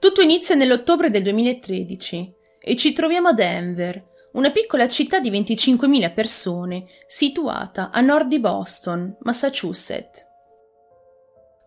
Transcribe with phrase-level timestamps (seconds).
[0.00, 6.14] Tutto inizia nell'ottobre del 2013 e ci troviamo a Denver, una piccola città di 25.000
[6.14, 10.26] persone situata a nord di Boston, Massachusetts.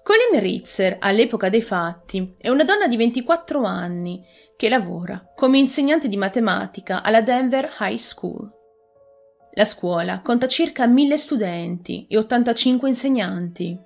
[0.02, 4.26] Colin Ritzer, all'epoca dei fatti, è una donna di 24 anni
[4.58, 8.52] che lavora come insegnante di matematica alla Denver High School.
[9.52, 13.80] La scuola conta circa 1000 studenti e 85 insegnanti.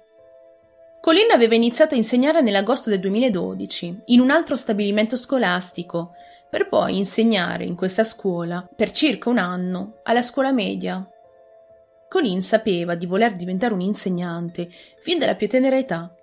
[1.08, 6.12] Colin aveva iniziato a insegnare nell'agosto del 2012 in un altro stabilimento scolastico,
[6.50, 11.10] per poi insegnare in questa scuola per circa un anno alla scuola media.
[12.10, 14.68] Colin sapeva di voler diventare un insegnante
[15.00, 16.14] fin dalla più tenera età.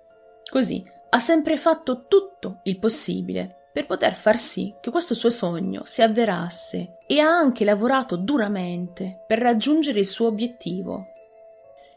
[0.47, 5.81] Così ha sempre fatto tutto il possibile per poter far sì che questo suo sogno
[5.85, 11.07] si avverasse e ha anche lavorato duramente per raggiungere il suo obiettivo.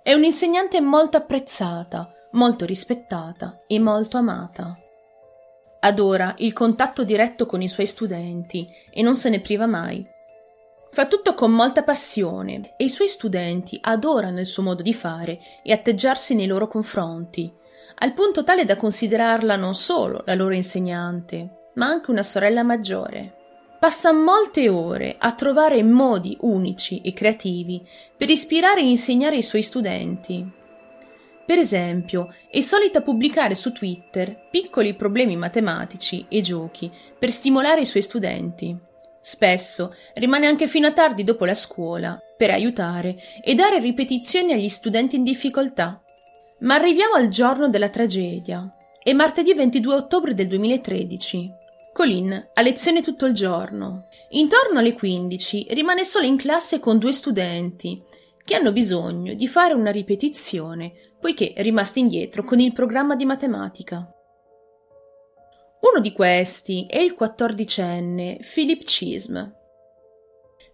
[0.03, 4.77] È un'insegnante molto apprezzata, molto rispettata e molto amata.
[5.81, 10.05] Adora il contatto diretto con i suoi studenti e non se ne priva mai.
[10.91, 15.39] Fa tutto con molta passione e i suoi studenti adorano il suo modo di fare
[15.63, 17.53] e atteggiarsi nei loro confronti,
[18.01, 23.35] al punto tale da considerarla non solo la loro insegnante, ma anche una sorella maggiore.
[23.79, 27.87] Passa molte ore a trovare modi unici e creativi
[28.17, 30.51] per ispirare e insegnare i suoi studenti.
[31.49, 37.87] Per esempio, è solita pubblicare su Twitter piccoli problemi matematici e giochi per stimolare i
[37.87, 38.77] suoi studenti.
[39.19, 44.69] Spesso rimane anche fino a tardi dopo la scuola per aiutare e dare ripetizioni agli
[44.69, 46.03] studenti in difficoltà.
[46.61, 48.71] Ma arriviamo al giorno della tragedia.
[49.03, 51.51] È martedì 22 ottobre del 2013.
[51.95, 54.09] Colin ha lezione tutto il giorno.
[54.33, 58.05] Intorno alle 15 rimane solo in classe con due studenti
[58.49, 63.27] che hanno bisogno di fare una ripetizione poiché è rimasta indietro con il programma di
[63.27, 64.11] matematica.
[65.81, 69.39] Uno di questi è il quattordicenne Philip Chism.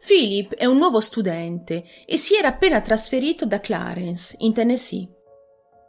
[0.06, 5.08] Philip è un nuovo studente e si era appena trasferito da Clarence, in Tennessee.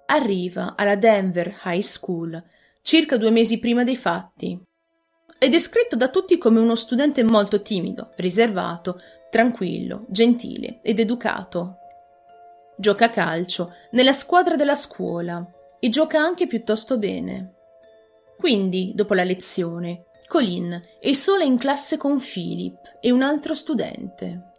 [0.08, 2.44] Arriva alla Denver High School
[2.82, 4.60] circa due mesi prima dei fatti.
[5.38, 8.98] È descritto da tutti come uno studente molto timido, riservato,
[9.36, 11.80] tranquillo, gentile ed educato.
[12.78, 15.46] Gioca a calcio nella squadra della scuola
[15.78, 17.56] e gioca anche piuttosto bene.
[18.38, 24.52] Quindi, dopo la lezione, Colin è sola in classe con Philip e un altro studente.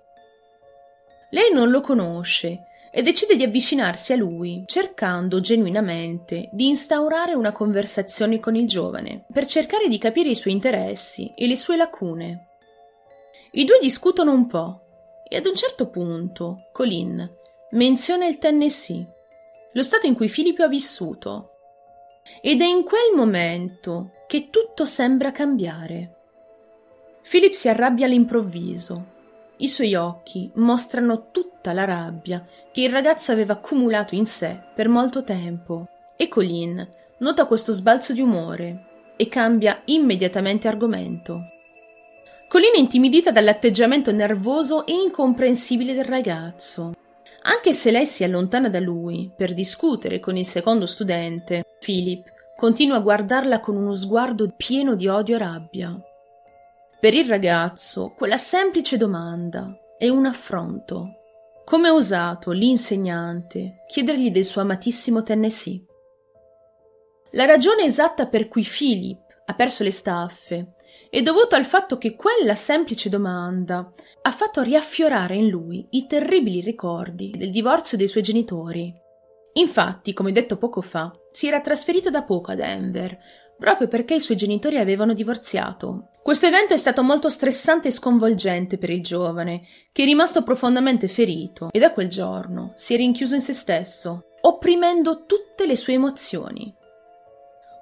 [1.31, 7.53] Lei non lo conosce e decide di avvicinarsi a lui, cercando genuinamente di instaurare una
[7.53, 12.56] conversazione con il giovane, per cercare di capire i suoi interessi e le sue lacune.
[13.57, 14.83] I due discutono un po'
[15.27, 17.27] e ad un certo punto Colin
[17.71, 19.07] menziona il Tennessee,
[19.73, 21.53] lo stato in cui Filippo ha vissuto,
[22.43, 26.17] ed è in quel momento che tutto sembra cambiare.
[27.27, 29.15] Philip si arrabbia all'improvviso.
[29.57, 34.91] I suoi occhi mostrano tutta la rabbia che il ragazzo aveva accumulato in sé per
[34.91, 36.87] molto tempo e Colin
[37.21, 41.55] nota questo sbalzo di umore e cambia immediatamente argomento.
[42.57, 46.95] Colin è intimidita dall'atteggiamento nervoso e incomprensibile del ragazzo.
[47.43, 52.97] Anche se lei si allontana da lui per discutere con il secondo studente, Philip continua
[52.97, 56.01] a guardarla con uno sguardo pieno di odio e rabbia.
[56.99, 61.11] Per il ragazzo, quella semplice domanda è un affronto.
[61.63, 65.85] Come ha osato l'insegnante chiedergli del suo amatissimo Tennessee?
[67.33, 70.76] La ragione esatta per cui Philip ha perso le staffe
[71.11, 73.91] è dovuto al fatto che quella semplice domanda
[74.23, 78.93] ha fatto riaffiorare in lui i terribili ricordi del divorzio dei suoi genitori.
[79.55, 83.19] Infatti, come detto poco fa, si era trasferito da poco a Denver,
[83.59, 86.11] proprio perché i suoi genitori avevano divorziato.
[86.23, 91.09] Questo evento è stato molto stressante e sconvolgente per il giovane, che è rimasto profondamente
[91.09, 95.95] ferito e da quel giorno si è rinchiuso in se stesso, opprimendo tutte le sue
[95.95, 96.75] emozioni.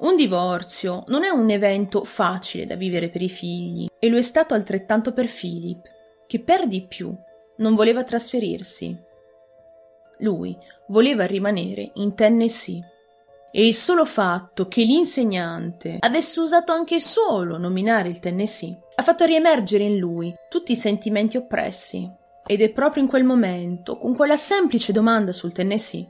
[0.01, 4.23] Un divorzio non è un evento facile da vivere per i figli e lo è
[4.23, 5.83] stato altrettanto per Philip,
[6.27, 7.15] che per di più
[7.59, 8.97] non voleva trasferirsi.
[10.19, 10.57] Lui
[10.89, 12.93] voleva rimanere in Tennessee
[13.53, 19.25] e il solo fatto che l'insegnante avesse usato anche solo nominare il Tennessee ha fatto
[19.25, 22.11] riemergere in lui tutti i sentimenti oppressi.
[22.47, 26.07] Ed è proprio in quel momento, con quella semplice domanda sul Tennessee,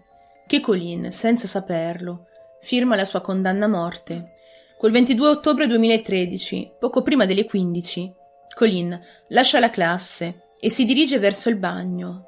[0.47, 2.27] che Colin, senza saperlo,
[2.65, 4.33] firma la sua condanna a morte.
[4.79, 8.13] Quel 22 ottobre 2013, poco prima delle 15,
[8.55, 12.27] Colin lascia la classe e si dirige verso il bagno.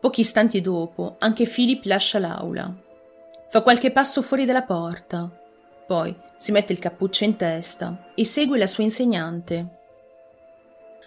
[0.00, 2.70] Pochi istanti dopo, anche Philip lascia l'aula.
[3.48, 5.30] Fa qualche passo fuori dalla porta.
[5.86, 9.78] Poi si mette il cappuccio in testa e segue la sua insegnante.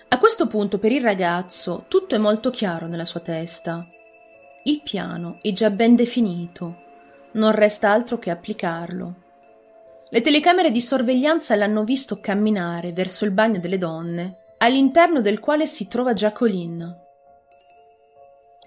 [0.08, 3.86] A questo punto per il ragazzo tutto è molto chiaro nella sua testa.
[4.64, 6.85] Il piano è già ben definito,
[7.36, 9.24] non resta altro che applicarlo.
[10.10, 15.66] Le telecamere di sorveglianza l'hanno visto camminare verso il bagno delle donne, all'interno del quale
[15.66, 17.04] si trova Jacqueline.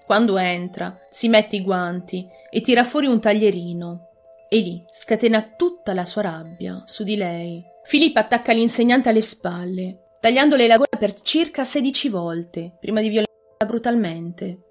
[0.05, 4.07] Quando entra, si mette i guanti e tira fuori un taglierino
[4.49, 7.63] e lì scatena tutta la sua rabbia su di lei.
[7.83, 13.65] Filippa attacca l'insegnante alle spalle, tagliandole la gola per circa 16 volte prima di violentarla
[13.65, 14.68] brutalmente.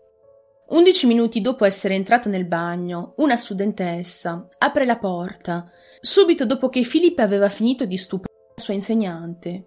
[0.71, 5.65] Undici minuti dopo essere entrato nel bagno, una studentessa apre la porta,
[5.99, 9.67] subito dopo che Filippa aveva finito di stuprare la sua insegnante.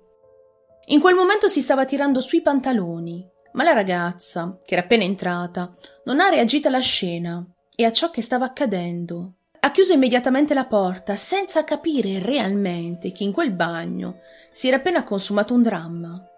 [0.85, 5.75] In quel momento si stava tirando sui pantaloni, ma la ragazza, che era appena entrata,
[6.03, 7.43] non ha reagito alla scena
[7.75, 9.37] e a ciò che stava accadendo.
[9.59, 14.19] Ha chiuso immediatamente la porta senza capire realmente che in quel bagno
[14.51, 16.30] si era appena consumato un dramma.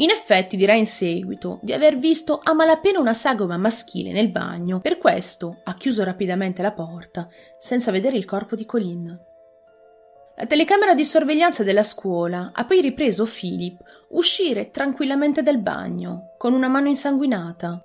[0.00, 4.80] In effetti dirà in seguito di aver visto a malapena una sagoma maschile nel bagno,
[4.80, 7.28] per questo ha chiuso rapidamente la porta
[7.58, 9.26] senza vedere il corpo di Colin.
[10.36, 13.80] La telecamera di sorveglianza della scuola ha poi ripreso Philip
[14.10, 17.84] uscire tranquillamente dal bagno con una mano insanguinata.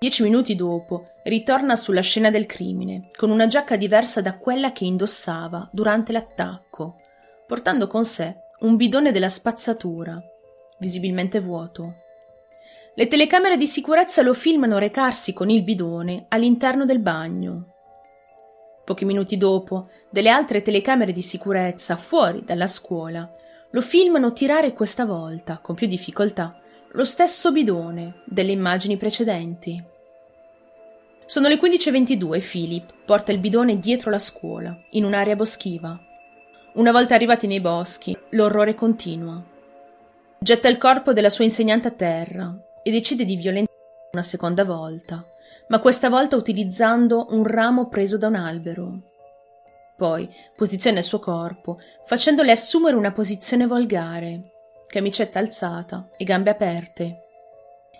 [0.00, 4.86] Dieci minuti dopo ritorna sulla scena del crimine con una giacca diversa da quella che
[4.86, 6.96] indossava durante l'attacco,
[7.46, 10.20] portando con sé un bidone della spazzatura,
[10.80, 11.94] visibilmente vuoto.
[12.94, 17.74] Le telecamere di sicurezza lo filmano recarsi con il bidone all'interno del bagno.
[18.84, 23.30] Pochi minuti dopo, delle altre telecamere di sicurezza fuori dalla scuola
[23.72, 26.58] lo filmano tirare questa volta, con più difficoltà,
[26.92, 29.80] lo stesso bidone delle immagini precedenti.
[31.24, 35.96] Sono le 15.22 e Philip porta il bidone dietro la scuola, in un'area boschiva.
[36.72, 39.40] Una volta arrivati nei boschi, l'orrore continua.
[40.42, 42.50] Getta il corpo della sua insegnante a terra
[42.82, 45.22] e decide di violentarla una seconda volta,
[45.68, 49.02] ma questa volta utilizzando un ramo preso da un albero.
[49.98, 50.26] Poi
[50.56, 51.76] posiziona il suo corpo,
[52.06, 54.52] facendole assumere una posizione volgare,
[54.86, 57.18] camicetta alzata e gambe aperte.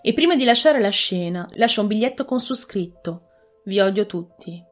[0.00, 3.28] E prima di lasciare la scena lascia un biglietto con su scritto
[3.64, 4.64] Vi odio tutti.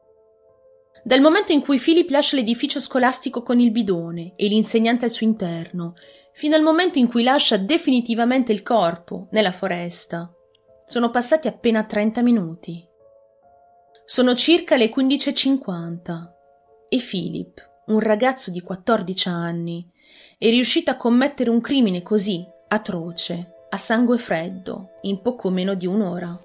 [1.03, 5.25] Dal momento in cui Philip lascia l'edificio scolastico con il bidone e l'insegnante al suo
[5.25, 5.93] interno,
[6.31, 10.31] fino al momento in cui lascia definitivamente il corpo nella foresta,
[10.85, 12.85] sono passati appena 30 minuti.
[14.05, 16.29] Sono circa le 15.50
[16.89, 19.87] e Philip, un ragazzo di 14 anni,
[20.37, 25.85] è riuscito a commettere un crimine così atroce, a sangue freddo, in poco meno di
[25.85, 26.37] un'ora.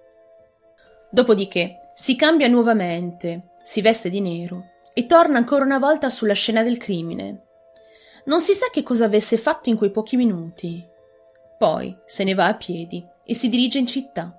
[1.10, 6.62] Dopodiché si cambia nuovamente, si veste di nero e torna ancora una volta sulla scena
[6.62, 7.46] del crimine.
[8.26, 10.86] Non si sa che cosa avesse fatto in quei pochi minuti.
[11.58, 14.38] Poi se ne va a piedi e si dirige in città.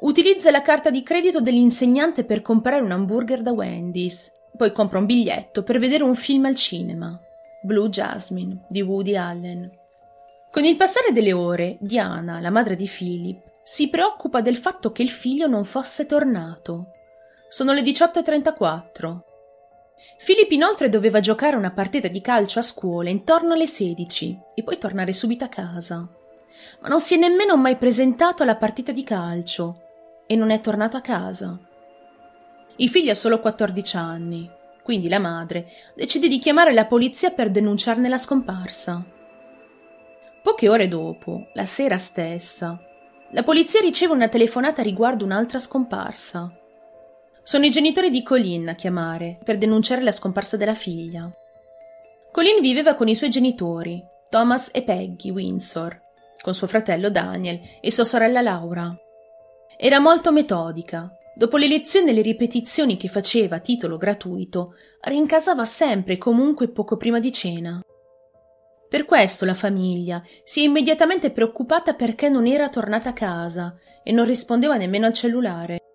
[0.00, 5.06] Utilizza la carta di credito dell'insegnante per comprare un hamburger da Wendy's, poi compra un
[5.06, 7.18] biglietto per vedere un film al cinema,
[7.62, 9.70] Blue Jasmine di Woody Allen.
[10.50, 15.02] Con il passare delle ore, Diana, la madre di Philip, si preoccupa del fatto che
[15.02, 16.90] il figlio non fosse tornato.
[17.48, 19.20] Sono le 18.34.
[20.24, 24.78] Philip inoltre doveva giocare una partita di calcio a scuola intorno alle 16 e poi
[24.78, 25.96] tornare subito a casa.
[26.80, 29.82] Ma non si è nemmeno mai presentato alla partita di calcio
[30.26, 31.58] e non è tornato a casa.
[32.76, 34.50] Il figlio ha solo 14 anni,
[34.82, 39.02] quindi la madre decide di chiamare la polizia per denunciarne la scomparsa.
[40.42, 42.78] Poche ore dopo, la sera stessa,
[43.30, 46.52] la polizia riceve una telefonata riguardo un'altra scomparsa.
[47.48, 51.30] Sono i genitori di Colin a chiamare per denunciare la scomparsa della figlia.
[52.32, 55.96] Colin viveva con i suoi genitori, Thomas e Peggy Windsor,
[56.42, 58.92] con suo fratello Daniel e sua sorella Laura.
[59.78, 61.08] Era molto metodica.
[61.36, 66.66] Dopo le lezioni e le ripetizioni che faceva a titolo gratuito, rincasava sempre e comunque
[66.66, 67.80] poco prima di cena.
[68.88, 74.10] Per questo la famiglia si è immediatamente preoccupata perché non era tornata a casa e
[74.10, 75.85] non rispondeva nemmeno al cellulare.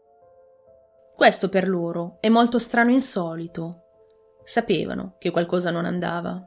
[1.21, 3.83] Questo per loro è molto strano e insolito.
[4.43, 6.43] Sapevano che qualcosa non andava.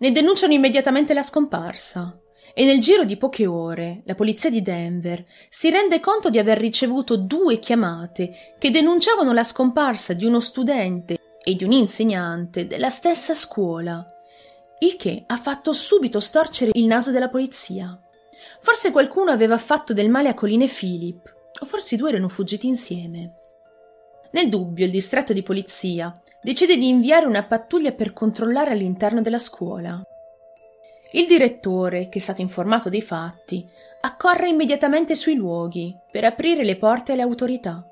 [0.00, 2.18] Ne denunciano immediatamente la scomparsa
[2.52, 6.58] e nel giro di poche ore la polizia di Denver si rende conto di aver
[6.58, 12.90] ricevuto due chiamate che denunciavano la scomparsa di uno studente e di un insegnante della
[12.90, 14.04] stessa scuola,
[14.80, 17.96] il che ha fatto subito storcere il naso della polizia.
[18.58, 22.28] Forse qualcuno aveva fatto del male a Colin e Philip, o forse i due erano
[22.28, 23.39] fuggiti insieme.
[24.32, 29.38] Nel dubbio, il distretto di polizia decide di inviare una pattuglia per controllare all'interno della
[29.38, 30.00] scuola.
[31.12, 33.66] Il direttore, che è stato informato dei fatti,
[34.02, 37.84] accorre immediatamente sui luoghi per aprire le porte alle autorità.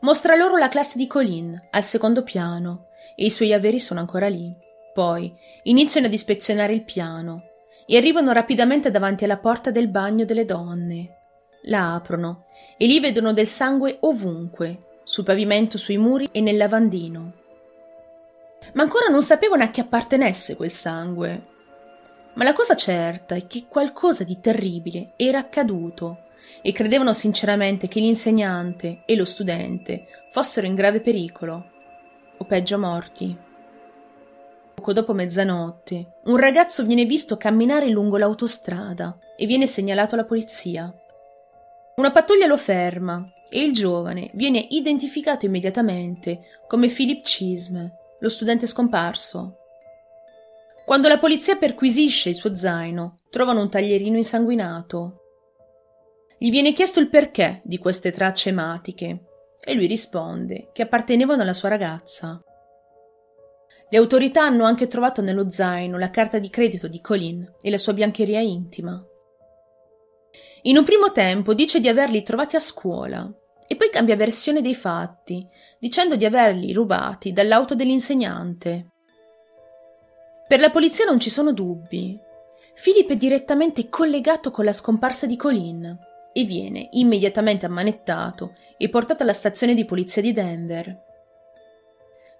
[0.00, 4.28] Mostra loro la classe di Colin al secondo piano e i suoi averi sono ancora
[4.28, 4.54] lì.
[4.92, 5.32] Poi
[5.64, 7.44] iniziano ad ispezionare il piano
[7.86, 11.14] e arrivano rapidamente davanti alla porta del bagno delle donne.
[11.62, 12.44] La aprono
[12.76, 17.32] e lì vedono del sangue ovunque, sul pavimento, sui muri e nel lavandino.
[18.74, 21.56] Ma ancora non sapevano a chi appartenesse quel sangue
[22.38, 26.26] ma la cosa certa è che qualcosa di terribile era accaduto
[26.62, 31.68] e credevano sinceramente che l'insegnante e lo studente fossero in grave pericolo,
[32.36, 33.36] o peggio morti.
[34.72, 40.94] Poco dopo mezzanotte, un ragazzo viene visto camminare lungo l'autostrada e viene segnalato alla polizia.
[41.96, 48.66] Una pattuglia lo ferma e il giovane viene identificato immediatamente come Philip Chisme, lo studente
[48.66, 49.56] scomparso.
[50.84, 55.22] Quando la polizia perquisisce il suo zaino, trovano un taglierino insanguinato.
[56.38, 59.24] Gli viene chiesto il perché di queste tracce ematiche
[59.64, 62.42] e lui risponde che appartenevano alla sua ragazza.
[63.90, 67.78] Le autorità hanno anche trovato nello zaino la carta di credito di Colin e la
[67.78, 69.02] sua biancheria intima.
[70.62, 73.30] In un primo tempo dice di averli trovati a scuola
[73.66, 75.46] e poi cambia versione dei fatti,
[75.78, 78.86] dicendo di averli rubati dall'auto dell'insegnante.
[80.48, 82.18] Per la polizia non ci sono dubbi.
[82.82, 85.98] Philip è direttamente collegato con la scomparsa di Colin
[86.32, 91.06] e viene immediatamente ammanettato e portato alla stazione di polizia di Denver.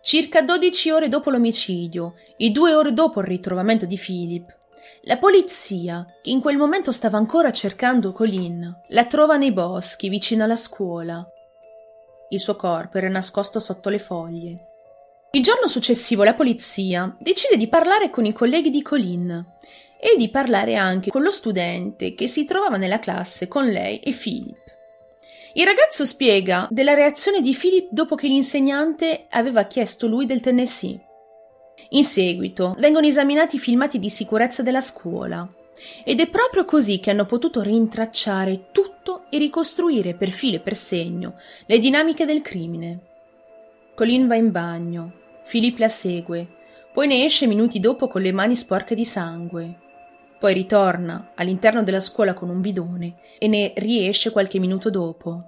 [0.01, 4.58] Circa 12 ore dopo l'omicidio e due ore dopo il ritrovamento di Philip,
[5.03, 10.45] la polizia, che in quel momento stava ancora cercando Colin, la trova nei boschi vicino
[10.45, 11.27] alla scuola.
[12.31, 14.67] Il suo corpo era nascosto sotto le foglie.
[15.33, 19.47] Il giorno successivo la polizia decide di parlare con i colleghi di Colin
[20.01, 24.13] e di parlare anche con lo studente che si trovava nella classe con lei e
[24.13, 24.57] Philip.
[25.55, 31.08] Il ragazzo spiega della reazione di Philip dopo che l'insegnante aveva chiesto lui del Tennessee.
[31.91, 35.49] In seguito vengono esaminati i filmati di sicurezza della scuola
[36.05, 40.75] ed è proprio così che hanno potuto rintracciare tutto e ricostruire per filo e per
[40.75, 43.01] segno le dinamiche del crimine.
[43.95, 45.13] Colin va in bagno,
[45.45, 46.47] Filippo la segue,
[46.93, 49.87] poi ne esce minuti dopo con le mani sporche di sangue.
[50.39, 55.39] Poi ritorna all'interno della scuola con un bidone e ne riesce qualche minuto dopo.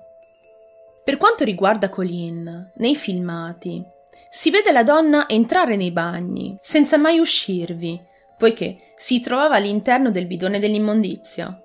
[1.04, 3.84] Per quanto riguarda Colin, nei filmati,
[4.28, 8.00] si vede la donna entrare nei bagni senza mai uscirvi,
[8.36, 11.62] poiché si trovava all'interno del bidone dell'immondizia.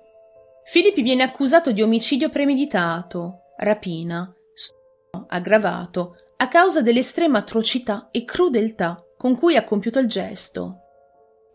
[0.64, 9.02] Filippi viene accusato di omicidio premeditato, rapina, stupro aggravato, a causa dell'estrema atrocità e crudeltà
[9.16, 10.80] con cui ha compiuto il gesto.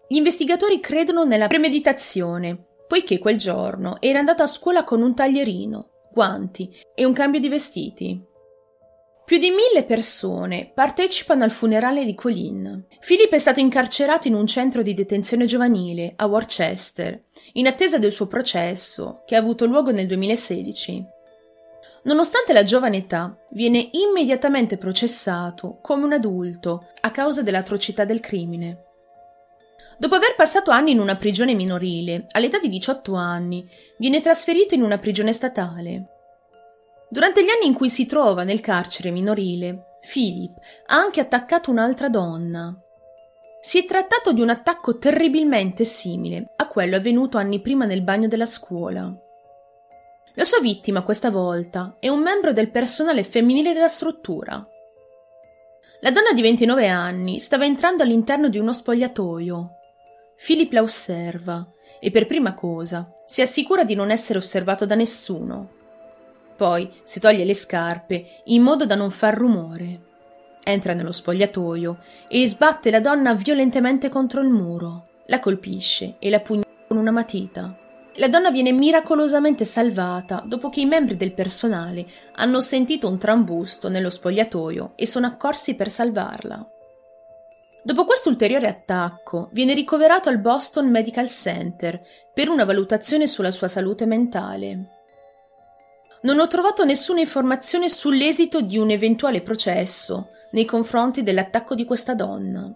[0.08, 5.90] Gli investigatori credono nella premeditazione, poiché quel giorno era andato a scuola con un taglierino,
[6.12, 8.22] guanti e un cambio di vestiti.
[9.32, 12.86] Più di mille persone partecipano al funerale di Colin.
[13.00, 17.18] Philip è stato incarcerato in un centro di detenzione giovanile a Worcester,
[17.54, 21.06] in attesa del suo processo, che ha avuto luogo nel 2016.
[22.04, 28.84] Nonostante la giovane età, viene immediatamente processato come un adulto a causa dell'atrocità del crimine.
[29.98, 33.66] Dopo aver passato anni in una prigione minorile, all'età di 18 anni,
[33.98, 36.21] viene trasferito in una prigione statale.
[37.12, 42.08] Durante gli anni in cui si trova nel carcere minorile, Philip ha anche attaccato un'altra
[42.08, 42.74] donna.
[43.60, 48.30] Si è trattato di un attacco terribilmente simile a quello avvenuto anni prima nel bagno
[48.30, 49.14] della scuola.
[50.36, 54.66] La sua vittima questa volta è un membro del personale femminile della struttura.
[56.00, 59.70] La donna di 29 anni stava entrando all'interno di uno spogliatoio.
[60.38, 65.80] Philip la osserva e per prima cosa si assicura di non essere osservato da nessuno.
[66.62, 70.00] Poi si toglie le scarpe in modo da non far rumore.
[70.64, 76.40] Entra nello spogliatoio e sbatte la donna violentemente contro il muro, la colpisce e la
[76.40, 77.76] pugna con una matita.
[78.18, 83.90] La donna viene miracolosamente salvata dopo che i membri del personale hanno sentito un trambusto
[83.90, 86.64] nello spogliatoio e sono accorsi per salvarla.
[87.82, 92.00] Dopo questo ulteriore attacco, viene ricoverato al Boston Medical Center
[92.32, 95.01] per una valutazione sulla sua salute mentale.
[96.24, 102.14] Non ho trovato nessuna informazione sull'esito di un eventuale processo nei confronti dell'attacco di questa
[102.14, 102.72] donna.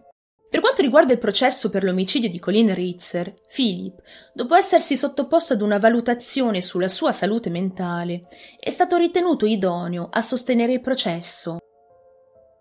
[0.49, 4.01] Per quanto riguarda il processo per l'omicidio di Colin Ritzer, Philip,
[4.33, 8.27] dopo essersi sottoposto ad una valutazione sulla sua salute mentale,
[8.59, 11.57] è stato ritenuto idoneo a sostenere il processo.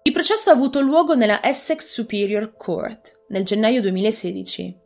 [0.02, 4.82] Il processo ha avuto luogo nella Essex Superior Court nel gennaio 2016.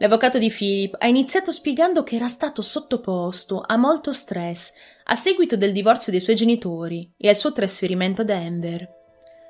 [0.00, 4.72] L'avvocato di Philip ha iniziato spiegando che era stato sottoposto a molto stress
[5.10, 8.86] a seguito del divorzio dei suoi genitori e al suo trasferimento a Denver.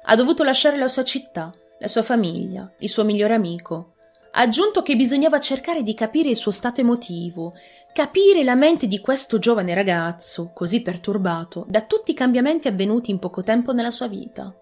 [0.04, 3.94] Ha dovuto lasciare la sua città, la sua famiglia, il suo migliore amico.
[4.32, 7.54] Ha aggiunto che bisognava cercare di capire il suo stato emotivo,
[7.92, 13.18] capire la mente di questo giovane ragazzo, così perturbato da tutti i cambiamenti avvenuti in
[13.18, 14.54] poco tempo nella sua vita.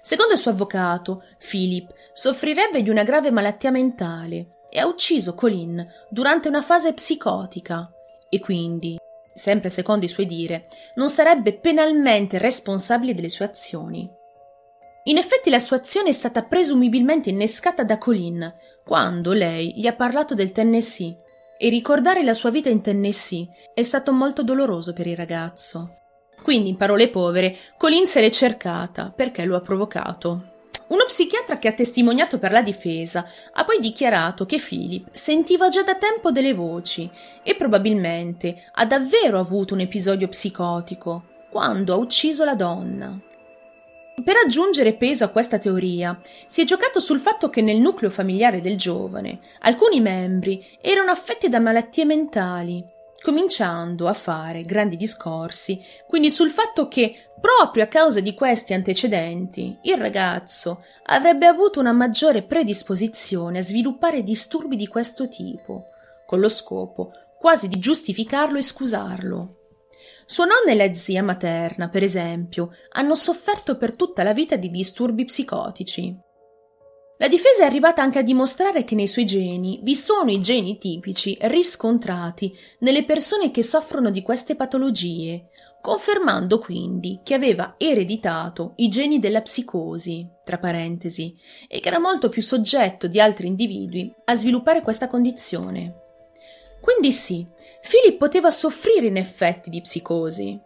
[0.00, 5.86] Secondo il suo avvocato, Philip soffrirebbe di una grave malattia mentale e ha ucciso Colin
[6.10, 7.88] durante una fase psicotica
[8.28, 8.98] e quindi,
[9.34, 14.08] sempre secondo i suoi dire, non sarebbe penalmente responsabile delle sue azioni.
[15.04, 19.94] In effetti la sua azione è stata presumibilmente innescata da Colin quando lei gli ha
[19.94, 21.16] parlato del Tennessee
[21.58, 25.98] e ricordare la sua vita in Tennessee è stato molto doloroso per il ragazzo.
[26.42, 30.53] Quindi, in parole povere, Colin se l'è cercata perché lo ha provocato.
[30.94, 35.82] Uno psichiatra che ha testimoniato per la difesa ha poi dichiarato che Philip sentiva già
[35.82, 37.10] da tempo delle voci
[37.42, 43.18] e probabilmente ha davvero avuto un episodio psicotico quando ha ucciso la donna.
[44.22, 48.60] Per aggiungere peso a questa teoria, si è giocato sul fatto che nel nucleo familiare
[48.60, 52.84] del giovane alcuni membri erano affetti da malattie mentali
[53.24, 59.78] cominciando a fare grandi discorsi, quindi sul fatto che proprio a causa di questi antecedenti
[59.84, 65.86] il ragazzo avrebbe avuto una maggiore predisposizione a sviluppare disturbi di questo tipo,
[66.26, 69.48] con lo scopo quasi di giustificarlo e scusarlo.
[70.26, 74.70] Sua nonna e la zia materna, per esempio, hanno sofferto per tutta la vita di
[74.70, 76.14] disturbi psicotici.
[77.24, 80.76] La difesa è arrivata anche a dimostrare che nei suoi geni vi sono i geni
[80.76, 85.46] tipici riscontrati nelle persone che soffrono di queste patologie,
[85.80, 91.34] confermando quindi che aveva ereditato i geni della psicosi, tra parentesi,
[91.66, 95.94] e che era molto più soggetto di altri individui a sviluppare questa condizione.
[96.82, 97.46] Quindi sì,
[97.80, 100.60] Philip poteva soffrire in effetti di psicosi,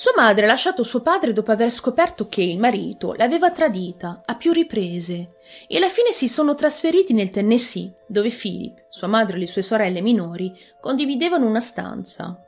[0.00, 4.36] sua madre ha lasciato suo padre dopo aver scoperto che il marito l'aveva tradita a
[4.36, 5.30] più riprese
[5.66, 9.60] e alla fine si sono trasferiti nel Tennessee, dove Philip, sua madre e le sue
[9.60, 12.40] sorelle minori condividevano una stanza.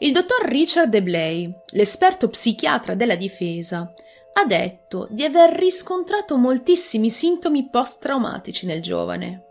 [0.00, 3.92] Il dottor Richard DeBlay, l'esperto psichiatra della difesa,
[4.32, 9.44] ha detto di aver riscontrato moltissimi sintomi post-traumatici nel giovane.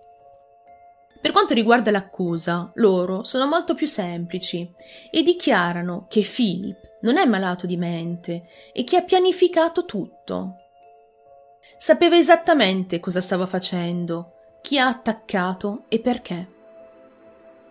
[1.22, 4.70] Per quanto riguarda l'accusa, loro sono molto più semplici
[5.12, 10.56] e dichiarano che Philip non è malato di mente e che ha pianificato tutto.
[11.78, 16.48] Sapeva esattamente cosa stava facendo, chi ha attaccato e perché.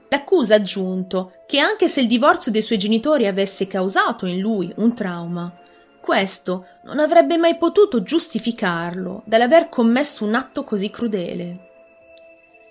[0.08, 4.72] L'accusa ha aggiunto che anche se il divorzio dei suoi genitori avesse causato in lui
[4.76, 5.54] un trauma,
[6.00, 11.69] questo non avrebbe mai potuto giustificarlo dall'aver commesso un atto così crudele.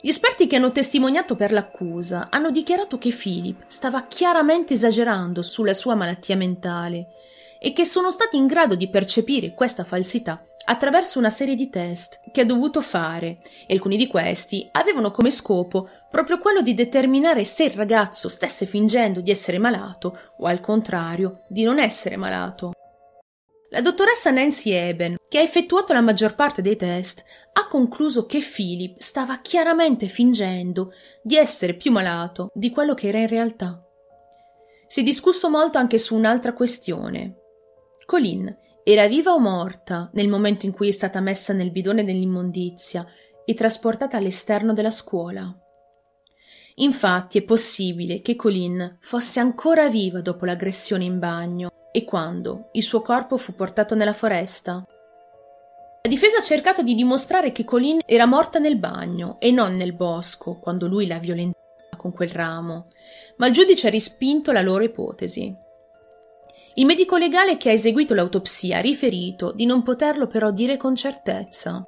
[0.01, 5.73] Gli esperti che hanno testimoniato per l'accusa hanno dichiarato che Philip stava chiaramente esagerando sulla
[5.73, 7.07] sua malattia mentale
[7.59, 12.21] e che sono stati in grado di percepire questa falsità attraverso una serie di test
[12.31, 17.43] che ha dovuto fare e alcuni di questi avevano come scopo proprio quello di determinare
[17.43, 22.71] se il ragazzo stesse fingendo di essere malato o al contrario di non essere malato.
[23.71, 28.39] La dottoressa Nancy Eben, che ha effettuato la maggior parte dei test, ha concluso che
[28.39, 33.79] Philip stava chiaramente fingendo di essere più malato di quello che era in realtà.
[34.87, 37.35] Si è discusso molto anche su un'altra questione.
[38.07, 38.51] Colin
[38.83, 43.05] era viva o morta nel momento in cui è stata messa nel bidone dell'immondizia
[43.45, 45.55] e trasportata all'esterno della scuola?
[46.81, 52.83] Infatti è possibile che Colin fosse ancora viva dopo l'aggressione in bagno e quando il
[52.83, 54.83] suo corpo fu portato nella foresta.
[56.01, 59.93] La difesa ha cercato di dimostrare che Colin era morta nel bagno e non nel
[59.93, 61.57] bosco quando lui la violentava
[61.97, 62.87] con quel ramo,
[63.37, 65.53] ma il giudice ha respinto la loro ipotesi.
[66.75, 70.95] Il medico legale che ha eseguito l'autopsia ha riferito di non poterlo però dire con
[70.95, 71.83] certezza.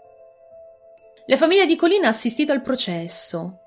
[1.27, 3.61] La famiglia di Colin ha assistito al processo.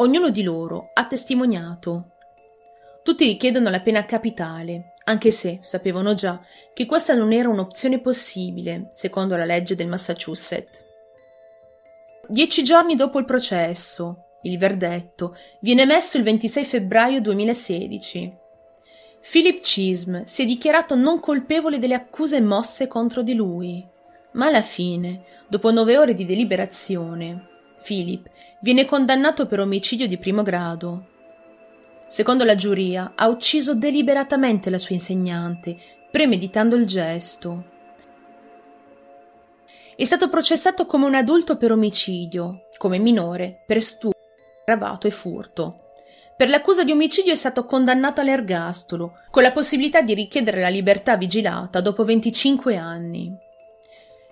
[0.00, 2.12] Ognuno di loro ha testimoniato.
[3.02, 6.40] Tutti richiedono la pena capitale, anche se sapevano già
[6.72, 10.84] che questa non era un'opzione possibile, secondo la legge del Massachusetts.
[12.28, 18.36] Dieci giorni dopo il processo, il verdetto viene emesso il 26 febbraio 2016.
[19.28, 23.84] Philip Chism si è dichiarato non colpevole delle accuse mosse contro di lui,
[24.34, 28.28] ma alla fine, dopo nove ore di deliberazione, Philip
[28.60, 31.16] viene condannato per omicidio di primo grado
[32.08, 35.76] Secondo la giuria, ha ucciso deliberatamente la sua insegnante,
[36.10, 37.64] premeditando il gesto.
[39.94, 44.18] È stato processato come un adulto per omicidio, come minore per stupro,
[44.60, 45.90] aggravato e furto.
[46.34, 51.18] Per l'accusa di omicidio è stato condannato all'ergastolo, con la possibilità di richiedere la libertà
[51.18, 53.36] vigilata dopo 25 anni.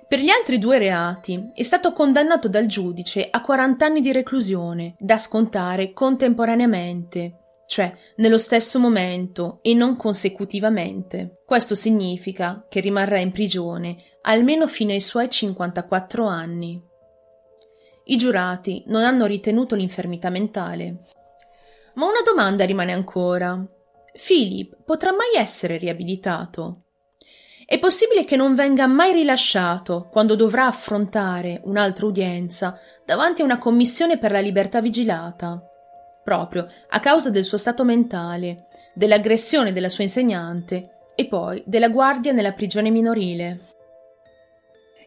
[0.08, 4.94] Per gli altri due reati è stato condannato dal giudice a 40 anni di reclusione,
[5.00, 11.42] da scontare contemporaneamente, cioè nello stesso momento e non consecutivamente.
[11.44, 16.80] Questo significa che rimarrà in prigione almeno fino ai suoi 54 anni.
[18.04, 21.02] I giurati non hanno ritenuto l'infermità mentale.
[21.94, 23.60] Ma una domanda rimane ancora.
[24.12, 26.85] Philip potrà mai essere riabilitato?
[27.68, 33.58] È possibile che non venga mai rilasciato quando dovrà affrontare un'altra udienza davanti a una
[33.58, 35.60] commissione per la libertà vigilata,
[36.22, 42.30] proprio a causa del suo stato mentale, dell'aggressione della sua insegnante e poi della guardia
[42.30, 43.58] nella prigione minorile.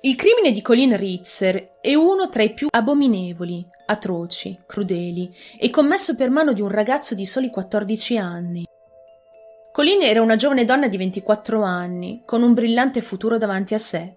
[0.01, 6.13] Il crimine di Colin Ritzer è uno tra i più abominevoli, atroci, crudeli e commesso
[6.13, 8.65] per mano di un ragazzo di soli 14 anni.
[9.71, 14.15] Colleen era una giovane donna di 24 anni, con un brillante futuro davanti a sé.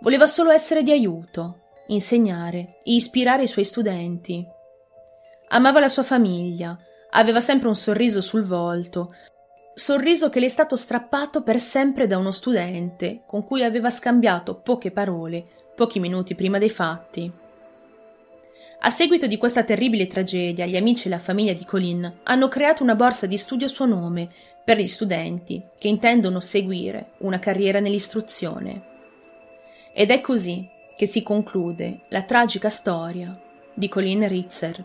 [0.00, 4.44] Voleva solo essere di aiuto, insegnare e ispirare i suoi studenti.
[5.48, 6.76] Amava la sua famiglia,
[7.10, 9.14] aveva sempre un sorriso sul volto,
[9.74, 14.60] sorriso che le è stato strappato per sempre da uno studente con cui aveva scambiato
[14.60, 17.41] poche parole pochi minuti prima dei fatti.
[18.84, 22.82] A seguito di questa terribile tragedia, gli amici e la famiglia di Colin hanno creato
[22.82, 24.26] una borsa di studio a suo nome
[24.64, 28.82] per gli studenti che intendono seguire una carriera nell'istruzione.
[29.92, 33.32] Ed è così che si conclude la tragica storia
[33.72, 34.84] di Colin Ritzer.